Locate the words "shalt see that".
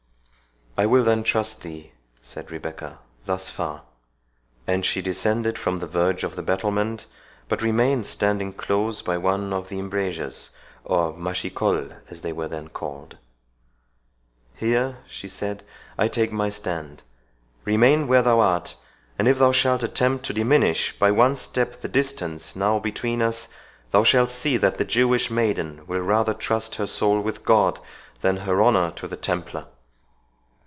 24.05-24.77